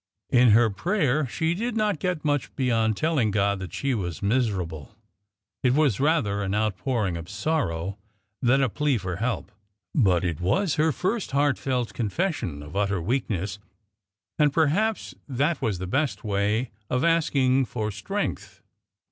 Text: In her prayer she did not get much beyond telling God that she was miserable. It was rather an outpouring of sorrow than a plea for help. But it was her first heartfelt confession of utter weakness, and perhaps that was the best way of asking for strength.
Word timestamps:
In 0.31 0.49
her 0.49 0.71
prayer 0.71 1.27
she 1.27 1.53
did 1.53 1.77
not 1.77 1.99
get 1.99 2.25
much 2.25 2.55
beyond 2.55 2.97
telling 2.97 3.29
God 3.29 3.59
that 3.59 3.71
she 3.71 3.93
was 3.93 4.23
miserable. 4.23 4.95
It 5.61 5.75
was 5.75 5.99
rather 5.99 6.41
an 6.41 6.55
outpouring 6.55 7.17
of 7.17 7.29
sorrow 7.29 7.99
than 8.41 8.63
a 8.63 8.69
plea 8.69 8.97
for 8.97 9.17
help. 9.17 9.51
But 9.93 10.23
it 10.23 10.39
was 10.41 10.73
her 10.77 10.91
first 10.91 11.33
heartfelt 11.33 11.93
confession 11.93 12.63
of 12.63 12.75
utter 12.75 12.99
weakness, 12.99 13.59
and 14.39 14.51
perhaps 14.51 15.13
that 15.27 15.61
was 15.61 15.77
the 15.77 15.85
best 15.85 16.23
way 16.23 16.71
of 16.89 17.03
asking 17.03 17.65
for 17.65 17.91
strength. 17.91 18.63